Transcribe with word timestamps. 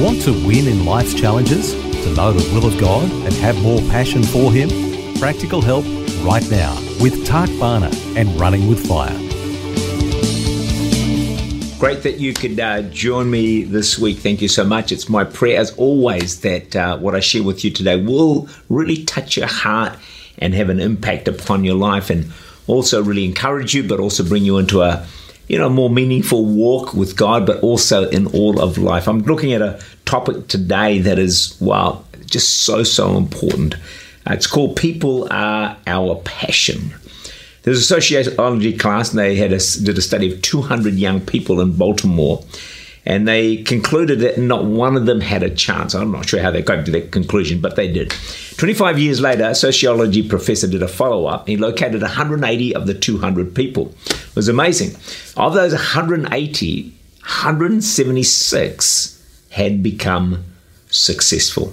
Want 0.00 0.22
to 0.22 0.32
win 0.32 0.66
in 0.66 0.86
life's 0.86 1.12
challenges? 1.12 1.74
To 1.74 2.14
know 2.14 2.32
the 2.32 2.54
will 2.54 2.64
of 2.64 2.80
God 2.80 3.04
and 3.10 3.34
have 3.34 3.60
more 3.60 3.80
passion 3.90 4.22
for 4.22 4.50
Him? 4.50 4.70
Practical 5.18 5.60
help 5.60 5.84
right 6.24 6.50
now 6.50 6.74
with 7.02 7.26
Tak 7.26 7.50
Bhana 7.58 7.90
and 8.16 8.40
Running 8.40 8.66
with 8.66 8.86
Fire. 8.88 9.12
Great 11.78 12.02
that 12.02 12.18
you 12.18 12.32
could 12.32 12.58
uh, 12.58 12.80
join 12.88 13.30
me 13.30 13.62
this 13.62 13.98
week. 13.98 14.16
Thank 14.16 14.40
you 14.40 14.48
so 14.48 14.64
much. 14.64 14.90
It's 14.90 15.10
my 15.10 15.22
prayer, 15.22 15.60
as 15.60 15.76
always, 15.76 16.40
that 16.40 16.74
uh, 16.74 16.96
what 16.96 17.14
I 17.14 17.20
share 17.20 17.42
with 17.42 17.62
you 17.62 17.70
today 17.70 18.02
will 18.02 18.48
really 18.70 19.04
touch 19.04 19.36
your 19.36 19.48
heart 19.48 19.98
and 20.38 20.54
have 20.54 20.70
an 20.70 20.80
impact 20.80 21.28
upon 21.28 21.62
your 21.62 21.74
life 21.74 22.08
and 22.08 22.32
also 22.66 23.02
really 23.02 23.26
encourage 23.26 23.74
you, 23.74 23.86
but 23.86 24.00
also 24.00 24.24
bring 24.24 24.46
you 24.46 24.56
into 24.56 24.80
a 24.80 25.06
you 25.50 25.58
know, 25.58 25.68
more 25.68 25.90
meaningful 25.90 26.44
walk 26.44 26.94
with 26.94 27.16
God, 27.16 27.44
but 27.44 27.60
also 27.60 28.08
in 28.10 28.28
all 28.28 28.60
of 28.60 28.78
life. 28.78 29.08
I'm 29.08 29.22
looking 29.22 29.52
at 29.52 29.60
a 29.60 29.82
topic 30.04 30.46
today 30.46 31.00
that 31.00 31.18
is, 31.18 31.60
wow, 31.60 32.04
just 32.26 32.62
so, 32.62 32.84
so 32.84 33.16
important. 33.16 33.74
Uh, 33.74 34.34
it's 34.34 34.46
called 34.46 34.76
People 34.76 35.26
Are 35.32 35.76
Our 35.88 36.14
Passion. 36.24 36.94
There's 37.64 37.78
a 37.78 37.82
sociology 37.82 38.78
class, 38.78 39.10
and 39.10 39.18
they 39.18 39.34
had 39.34 39.52
a, 39.52 39.58
did 39.58 39.98
a 39.98 40.00
study 40.00 40.32
of 40.32 40.40
200 40.40 40.94
young 40.94 41.20
people 41.20 41.60
in 41.60 41.76
Baltimore 41.76 42.44
and 43.06 43.26
they 43.26 43.58
concluded 43.58 44.20
that 44.20 44.38
not 44.38 44.64
one 44.64 44.96
of 44.96 45.06
them 45.06 45.20
had 45.20 45.42
a 45.42 45.50
chance. 45.50 45.94
I'm 45.94 46.12
not 46.12 46.28
sure 46.28 46.40
how 46.40 46.50
they 46.50 46.62
got 46.62 46.84
to 46.84 46.90
that 46.92 47.12
conclusion, 47.12 47.60
but 47.60 47.76
they 47.76 47.90
did. 47.90 48.14
25 48.56 48.98
years 48.98 49.20
later, 49.20 49.44
a 49.44 49.54
sociology 49.54 50.28
professor 50.28 50.66
did 50.66 50.82
a 50.82 50.88
follow 50.88 51.26
up. 51.26 51.48
He 51.48 51.56
located 51.56 52.02
180 52.02 52.74
of 52.74 52.86
the 52.86 52.94
200 52.94 53.54
people. 53.54 53.94
It 54.06 54.36
was 54.36 54.48
amazing. 54.48 54.96
Of 55.36 55.54
those 55.54 55.72
180, 55.72 56.82
176 56.82 59.46
had 59.50 59.82
become 59.82 60.44
successful. 60.90 61.72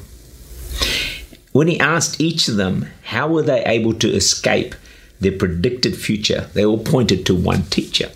When 1.52 1.68
he 1.68 1.80
asked 1.80 2.22
each 2.22 2.48
of 2.48 2.56
them 2.56 2.88
how 3.04 3.28
were 3.28 3.42
they 3.42 3.64
able 3.66 3.94
to 3.96 4.10
escape 4.10 4.76
their 5.20 5.32
predicted 5.32 5.98
future, 5.98 6.50
they 6.54 6.64
all 6.64 6.78
pointed 6.78 7.26
to 7.26 7.36
one 7.36 7.64
teacher. 7.64 8.12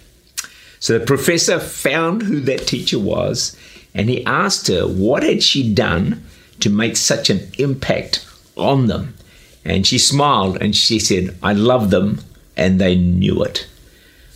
So 0.82 0.98
the 0.98 1.06
professor 1.06 1.60
found 1.60 2.24
who 2.24 2.40
that 2.42 2.66
teacher 2.68 2.98
was 3.00 3.56
and 3.94 4.10
he 4.10 4.26
asked 4.26 4.68
her 4.68 4.88
what 4.88 5.22
had 5.22 5.44
she 5.44 5.72
done 5.74 6.26
to 6.60 6.72
make 6.72 6.98
such 6.98 7.30
an 7.30 7.50
impact 7.60 8.26
on 8.58 8.88
them. 8.88 9.16
And 9.64 9.86
she 9.86 10.00
smiled 10.00 10.60
and 10.60 10.76
she 10.76 10.98
said, 10.98 11.38
I 11.44 11.54
love 11.54 11.92
them 11.92 12.22
and 12.58 12.82
they 12.82 12.96
knew 12.96 13.44
it. 13.44 13.68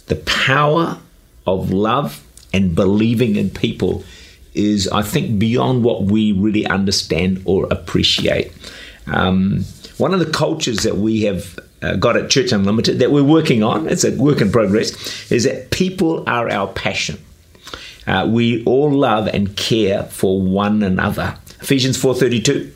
The 0.05 0.17
power 0.17 0.99
of 1.47 1.71
love 1.73 2.23
and 2.53 2.75
believing 2.75 3.37
in 3.37 3.49
people 3.49 4.03
is, 4.53 4.87
I 4.89 5.01
think, 5.01 5.39
beyond 5.39 5.83
what 5.83 6.03
we 6.03 6.31
really 6.31 6.67
understand 6.67 7.41
or 7.45 7.67
appreciate. 7.71 8.51
Um, 9.07 9.65
one 9.97 10.13
of 10.13 10.19
the 10.19 10.31
cultures 10.31 10.77
that 10.79 10.97
we 10.97 11.23
have 11.23 11.59
uh, 11.81 11.95
got 11.95 12.17
at 12.17 12.29
Church 12.29 12.51
Unlimited 12.51 12.99
that 12.99 13.11
we're 13.11 13.23
working 13.23 13.63
on, 13.63 13.87
it's 13.87 14.03
a 14.03 14.15
work 14.15 14.41
in 14.41 14.51
progress, 14.51 15.31
is 15.31 15.43
that 15.43 15.71
people 15.71 16.27
are 16.27 16.49
our 16.49 16.67
passion. 16.67 17.17
Uh, 18.07 18.27
we 18.29 18.63
all 18.65 18.91
love 18.91 19.27
and 19.27 19.55
care 19.57 20.03
for 20.03 20.41
one 20.41 20.83
another. 20.83 21.37
Ephesians 21.61 21.97
4:32. 21.97 22.71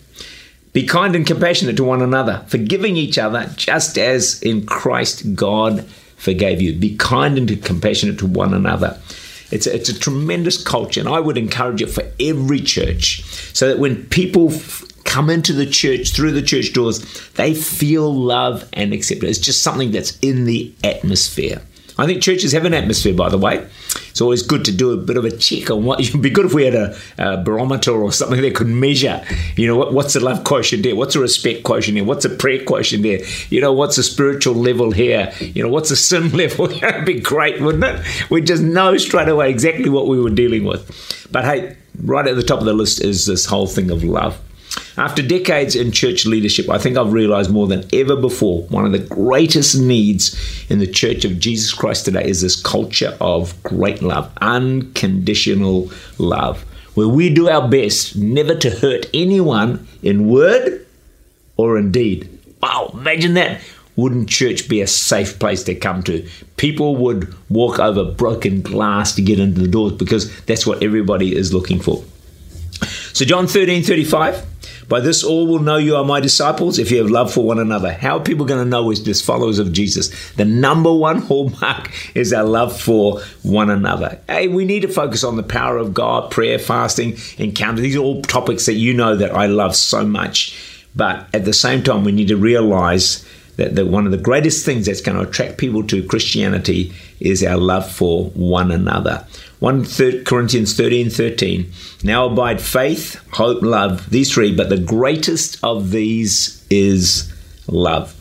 Be 0.72 0.86
kind 0.86 1.16
and 1.16 1.26
compassionate 1.26 1.78
to 1.78 1.84
one 1.84 2.02
another, 2.02 2.44
forgiving 2.48 2.96
each 2.96 3.18
other 3.18 3.52
just 3.56 3.98
as 3.98 4.42
in 4.42 4.66
Christ 4.66 5.36
God 5.36 5.84
forgave 6.16 6.62
you. 6.62 6.74
Be 6.76 6.96
kind 6.96 7.38
and 7.38 7.64
compassionate 7.64 8.20
to 8.20 8.28
one 8.28 8.54
another. 8.54 9.00
It's 9.52 9.66
a, 9.66 9.74
it's 9.74 9.90
a 9.90 9.98
tremendous 9.98 10.62
culture, 10.62 11.00
and 11.00 11.10
I 11.10 11.20
would 11.20 11.38
encourage 11.38 11.82
it 11.82 11.90
for 11.90 12.04
every 12.20 12.60
church 12.60 13.24
so 13.54 13.68
that 13.68 13.80
when 13.80 14.06
people 14.08 14.52
come 15.10 15.30
into 15.30 15.54
the 15.54 15.66
church 15.66 16.14
through 16.14 16.32
the 16.32 16.42
church 16.42 16.72
doors, 16.74 17.00
they 17.32 17.54
feel 17.54 18.14
love 18.14 18.70
and 18.74 18.94
acceptance. 18.94 19.38
It's 19.38 19.46
just 19.46 19.64
something 19.64 19.92
that's 19.92 20.18
in 20.20 20.46
the 20.46 20.74
atmosphere. 20.84 21.62
I 21.98 22.06
think 22.06 22.22
churches 22.22 22.54
have 22.54 22.64
an 22.64 22.74
atmosphere, 22.74 23.14
by 23.14 23.28
the 23.28 23.38
way. 23.38 23.68
It's 24.10 24.22
always 24.22 24.42
good 24.42 24.64
to 24.66 24.72
do 24.72 24.94
a 24.94 24.98
bit 24.98 25.18
of 25.18 25.26
a 25.26 25.32
check 25.32 25.70
on 25.70 25.84
what. 25.84 26.00
It 26.10 26.14
would 26.14 26.22
be 26.22 26.30
good 26.30 26.46
if 26.46 26.54
we 26.54 26.64
had 26.64 26.76
a, 26.76 26.98
a 27.18 27.38
barometer 27.44 27.92
or 27.92 28.14
something 28.14 28.42
that 28.42 28.56
could 28.56 28.68
measure. 28.68 29.22
You 29.58 29.68
know, 29.68 29.76
what, 29.76 29.94
what's 29.94 30.14
the 30.14 30.22
love 30.22 30.46
quotient 30.46 30.84
there? 30.84 30.96
What's 30.96 31.16
the 31.16 31.20
respect 31.20 31.64
quotient 31.64 31.98
there? 31.98 32.06
What's 32.06 32.24
the 32.24 32.30
prayer 32.30 32.64
quotient 32.64 33.04
there? 33.04 33.20
You 33.50 33.60
know, 33.60 33.74
what's 33.74 33.98
the 33.98 34.04
spiritual 34.04 34.56
level 34.56 34.92
here? 34.92 35.34
You 35.42 35.64
know, 35.64 35.70
what's 35.70 35.90
the 35.90 35.98
sin 35.98 36.32
level? 36.38 36.68
That'd 36.80 37.06
be 37.06 37.20
great, 37.20 37.60
wouldn't 37.60 37.84
it? 37.84 38.32
We'd 38.32 38.48
just 38.48 38.64
know 38.64 38.96
straight 38.98 39.28
away 39.28 39.50
exactly 39.50 39.90
what 39.90 40.08
we 40.08 40.22
were 40.22 40.30
dealing 40.30 40.64
with. 40.64 41.28
But 41.32 41.44
hey, 41.44 41.76
right 42.02 42.26
at 42.26 42.38
the 42.38 42.44
top 42.44 42.60
of 42.60 42.66
the 42.66 42.74
list 42.74 43.02
is 43.02 43.26
this 43.26 43.46
whole 43.46 43.68
thing 43.68 43.92
of 43.92 44.06
love. 44.06 44.40
After 45.00 45.22
decades 45.22 45.78
in 45.78 45.94
church 45.94 46.26
leadership, 46.26 46.70
I 46.70 46.78
think 46.78 46.98
I've 46.98 47.14
realized 47.14 47.50
more 47.50 47.68
than 47.68 47.88
ever 47.94 48.18
before 48.18 48.64
one 48.64 48.86
of 48.86 48.92
the 48.92 49.00
greatest 49.00 49.80
needs 49.80 50.38
in 50.70 50.80
the 50.80 50.88
church 50.88 51.24
of 51.24 51.40
Jesus 51.40 51.74
Christ 51.74 52.04
today 52.04 52.28
is 52.28 52.42
this 52.42 52.62
culture 52.62 53.16
of 53.22 53.64
great 53.64 54.02
love, 54.02 54.30
unconditional 54.42 55.90
love, 56.18 56.64
where 56.96 57.08
we 57.08 57.34
do 57.34 57.48
our 57.48 57.66
best 57.66 58.18
never 58.18 58.54
to 58.56 58.70
hurt 58.70 59.10
anyone 59.14 59.88
in 60.04 60.28
word 60.28 60.86
or 61.56 61.78
in 61.78 61.94
deed. 61.94 62.38
Wow, 62.62 62.92
imagine 62.94 63.36
that. 63.36 63.62
Wouldn't 63.96 64.28
church 64.28 64.68
be 64.68 64.82
a 64.82 64.88
safe 64.88 65.40
place 65.40 65.64
to 65.64 65.76
come 65.76 66.04
to? 66.04 66.28
People 66.58 66.98
would 66.98 67.34
walk 67.50 67.80
over 67.80 68.04
broken 68.04 68.62
glass 68.62 69.16
to 69.16 69.22
get 69.22 69.40
into 69.40 69.62
the 69.62 69.68
doors 69.70 69.94
because 69.94 70.42
that's 70.42 70.68
what 70.68 70.84
everybody 70.84 71.34
is 71.34 71.54
looking 71.54 71.80
for. 71.80 72.04
So, 73.14 73.24
John 73.24 73.48
13 73.48 73.84
35. 73.84 74.46
By 74.90 75.02
this 75.02 75.24
all 75.24 75.46
will 75.46 75.60
know 75.60 75.78
you 75.78 75.96
are 75.96 76.04
my 76.04 76.20
disciples 76.20 76.80
if 76.80 76.90
you 76.90 76.98
have 76.98 77.12
love 77.12 77.32
for 77.32 77.46
one 77.46 77.60
another. 77.60 77.94
How 77.94 78.18
are 78.18 78.24
people 78.24 78.48
going 78.48 78.64
to 78.64 78.70
know 78.70 78.84
we're 78.84 78.96
just 78.96 79.24
followers 79.24 79.60
of 79.60 79.72
Jesus? 79.72 80.10
The 80.34 80.46
number 80.46 80.92
one 80.92 81.22
hallmark 81.22 81.92
is 82.16 82.34
our 82.34 82.44
love 82.44 82.78
for 82.80 83.22
one 83.44 83.70
another. 83.70 84.20
Hey, 84.28 84.48
we 84.48 84.66
need 84.66 84.82
to 84.82 84.88
focus 84.88 85.24
on 85.24 85.38
the 85.38 85.44
power 85.44 85.78
of 85.78 85.94
God, 85.94 86.32
prayer, 86.32 86.58
fasting, 86.58 87.18
encounter. 87.38 87.82
These 87.82 87.98
are 87.98 88.00
all 88.00 88.24
topics 88.24 88.66
that 88.66 88.74
you 88.74 88.96
know 88.96 89.16
that 89.16 89.32
I 89.32 89.46
love 89.46 89.76
so 89.76 90.04
much. 90.04 90.58
But 90.96 91.28
at 91.36 91.46
the 91.46 91.54
same 91.54 91.84
time, 91.84 92.04
we 92.04 92.12
need 92.12 92.30
to 92.30 92.38
realize 92.38 93.24
that, 93.60 93.88
one 93.88 94.06
of 94.06 94.12
the 94.12 94.18
greatest 94.18 94.66
things 94.66 94.86
that's 94.86 95.02
going 95.02 95.18
to 95.18 95.28
attract 95.28 95.58
people 95.58 95.86
to 95.88 96.04
Christianity 96.04 96.94
is 97.20 97.44
our 97.44 97.58
love 97.58 97.90
for 97.90 98.26
one 98.32 98.72
another. 98.72 99.26
1 99.60 99.86
Corinthians 100.24 100.76
13 100.76 101.10
13. 101.10 101.72
Now 102.04 102.26
abide 102.28 102.62
faith, 102.62 103.22
hope, 103.34 103.62
love, 103.62 104.10
these 104.10 104.34
three, 104.34 104.56
but 104.56 104.70
the 104.70 104.78
greatest 104.78 105.60
of 105.64 105.92
these 105.92 106.66
is 106.70 107.32
love. 107.68 108.16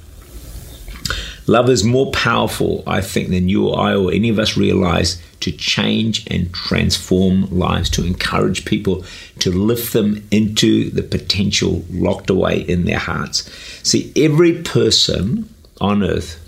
Love 1.48 1.70
is 1.70 1.82
more 1.82 2.12
powerful, 2.12 2.84
I 2.86 3.00
think, 3.00 3.31
than 3.31 3.48
you 3.48 3.69
or 3.69 3.81
I 3.81 3.94
or 3.94 4.12
any 4.12 4.28
of 4.28 4.38
us 4.38 4.56
realize 4.56 5.20
to 5.41 5.50
change 5.50 6.26
and 6.26 6.53
transform 6.53 7.48
lives, 7.50 7.88
to 7.91 8.04
encourage 8.04 8.67
people, 8.67 9.05
to 9.38 9.50
lift 9.50 9.94
them 9.94 10.26
into 10.31 10.90
the 10.90 11.02
potential 11.02 11.84
locked 11.90 12.28
away 12.28 12.61
in 12.61 12.84
their 12.84 12.99
hearts. 12.99 13.50
See, 13.82 14.12
every 14.14 14.62
person 14.62 15.49
on 15.81 16.02
earth 16.02 16.38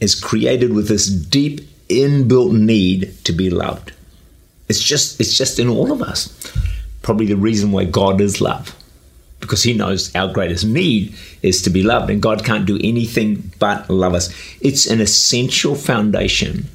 is 0.00 0.14
created 0.14 0.74
with 0.74 0.88
this 0.88 1.06
deep 1.06 1.60
inbuilt 1.88 2.52
need 2.52 3.16
to 3.24 3.32
be 3.32 3.48
loved. 3.48 3.92
It's 4.68 4.82
just 4.82 5.18
it's 5.18 5.36
just 5.36 5.58
in 5.58 5.68
all 5.68 5.92
of 5.92 6.02
us. 6.02 6.28
Probably 7.00 7.26
the 7.26 7.36
reason 7.36 7.72
why 7.72 7.84
God 7.84 8.20
is 8.20 8.40
love. 8.40 8.76
Because 9.44 9.62
he 9.62 9.74
knows 9.74 10.14
our 10.14 10.32
greatest 10.32 10.64
need 10.64 11.14
is 11.42 11.60
to 11.62 11.70
be 11.70 11.82
loved, 11.82 12.10
and 12.10 12.22
God 12.22 12.44
can't 12.44 12.66
do 12.66 12.78
anything 12.82 13.52
but 13.58 13.88
love 13.90 14.14
us. 14.14 14.34
It's 14.60 14.86
an 14.86 15.00
essential 15.00 15.74
foundation 15.74 16.68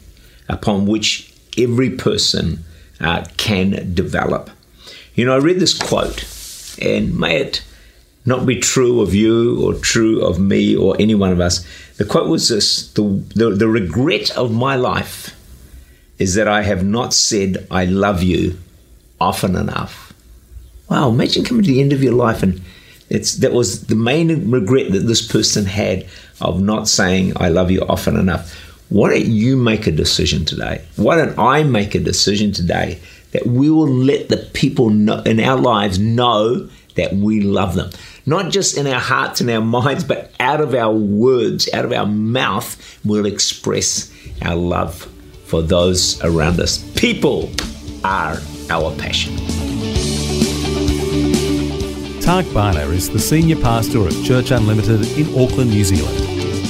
upon 0.48 0.86
which 0.86 1.34
every 1.58 1.90
person 1.90 2.64
uh, 3.02 3.26
can 3.38 3.94
develop. 3.94 4.50
You 5.16 5.26
know, 5.26 5.34
I 5.34 5.40
read 5.40 5.60
this 5.60 5.78
quote, 5.78 6.24
and 6.82 7.18
may 7.18 7.38
it 7.38 7.64
not 8.26 8.46
be 8.46 8.60
true 8.60 9.02
of 9.02 9.14
you 9.14 9.66
or 9.66 9.74
true 9.74 10.22
of 10.24 10.40
me 10.40 10.76
or 10.76 10.96
any 11.00 11.16
one 11.16 11.32
of 11.32 11.40
us. 11.40 11.66
The 11.98 12.06
quote 12.06 12.30
was 12.30 12.50
this 12.50 12.92
the, 12.94 13.04
the, 13.36 13.50
the 13.50 13.68
regret 13.68 14.30
of 14.38 14.52
my 14.52 14.76
life 14.76 15.36
is 16.20 16.36
that 16.36 16.48
I 16.48 16.62
have 16.64 16.86
not 16.86 17.14
said 17.14 17.66
I 17.72 17.86
love 17.86 18.22
you 18.22 18.60
often 19.20 19.56
enough. 19.56 20.09
Wow, 20.90 21.10
imagine 21.10 21.44
coming 21.44 21.64
to 21.64 21.72
the 21.72 21.82
end 21.82 21.94
of 21.94 22.04
your 22.04 22.14
life 22.14 22.42
and 22.42 22.62
it's 23.10 23.36
that 23.36 23.54
was 23.54 23.88
the 23.88 23.96
main 23.96 24.52
regret 24.52 24.92
that 24.92 25.00
this 25.00 25.26
person 25.26 25.66
had 25.66 26.06
of 26.42 26.62
not 26.62 26.88
saying 26.88 27.34
I 27.36 27.50
love 27.50 27.72
you 27.72 27.82
often 27.82 28.16
enough. 28.16 28.54
Why 28.90 29.12
don't 29.12 29.26
you 29.26 29.56
make 29.56 29.86
a 29.88 29.92
decision 29.92 30.46
today? 30.46 30.84
Why 30.96 31.16
don't 31.16 31.38
I 31.38 31.64
make 31.64 31.94
a 31.94 32.00
decision 32.00 32.52
today 32.52 33.00
that 33.32 33.46
we 33.46 33.70
will 33.70 33.88
let 33.88 34.30
the 34.30 34.38
people 34.54 34.90
know, 34.90 35.22
in 35.22 35.40
our 35.40 35.60
lives 35.60 36.00
know 36.00 36.70
that 36.96 37.14
we 37.14 37.42
love 37.42 37.76
them? 37.76 37.92
Not 38.26 38.52
just 38.52 38.78
in 38.78 38.88
our 38.88 39.00
hearts 39.00 39.42
and 39.42 39.50
our 39.50 39.62
minds, 39.62 40.04
but 40.04 40.32
out 40.40 40.62
of 40.62 40.74
our 40.74 40.94
words, 40.94 41.70
out 41.74 41.86
of 41.86 41.94
our 41.94 42.08
mouth, 42.08 43.00
we'll 43.06 43.28
express 43.28 44.12
our 44.42 44.56
love 44.56 45.08
for 45.46 45.62
those 45.62 46.22
around 46.24 46.60
us. 46.60 46.78
People 46.96 47.52
are 48.04 48.38
our 48.70 48.96
passion. 48.98 49.36
Tak 52.30 52.46
Bhana 52.54 52.86
is 52.94 53.10
the 53.10 53.18
Senior 53.18 53.56
Pastor 53.56 54.06
of 54.06 54.24
Church 54.24 54.52
Unlimited 54.52 55.04
in 55.18 55.26
Auckland, 55.30 55.72
New 55.72 55.84
Zealand. 55.84 56.16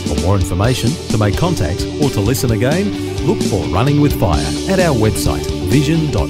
For 0.07 0.15
more 0.25 0.37
information, 0.37 0.89
to 1.09 1.17
make 1.17 1.35
contact, 1.37 1.85
or 2.01 2.09
to 2.11 2.21
listen 2.21 2.51
again, 2.51 2.93
look 3.27 3.43
for 3.43 3.65
Running 3.65 3.99
with 3.99 4.17
Fire 4.17 4.39
at 4.69 4.79
our 4.79 4.95
website 4.95 5.45
vision.org.au. 5.69 6.29